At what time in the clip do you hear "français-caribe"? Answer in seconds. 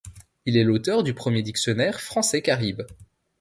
2.01-2.87